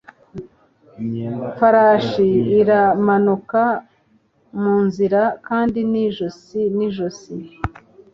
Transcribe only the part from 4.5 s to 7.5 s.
munzira kandi ni ijosi nijosi